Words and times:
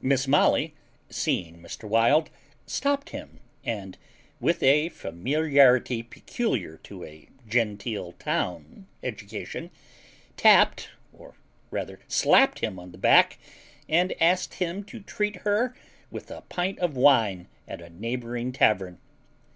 Miss 0.00 0.28
Molly, 0.28 0.72
seeing 1.10 1.58
Mr. 1.60 1.82
Wild, 1.88 2.30
stopped 2.64 3.10
him, 3.10 3.40
and 3.64 3.98
with 4.38 4.62
a 4.62 4.88
familiarity 4.90 6.00
peculiar 6.00 6.76
to 6.84 7.02
a 7.02 7.26
genteel 7.48 8.12
town 8.12 8.86
education, 9.02 9.72
tapped, 10.36 10.90
or 11.12 11.34
rather 11.72 11.98
slapped 12.06 12.60
him 12.60 12.78
on 12.78 12.92
the 12.92 12.98
back, 12.98 13.36
and 13.88 14.14
asked 14.22 14.54
him 14.54 14.84
to 14.84 15.00
treat 15.00 15.38
her 15.42 15.74
with 16.08 16.30
a 16.30 16.42
pint 16.42 16.78
of 16.78 16.96
wine 16.96 17.48
at 17.66 17.82
a 17.82 17.90
neighbouring 17.90 18.52
tavern. 18.52 19.00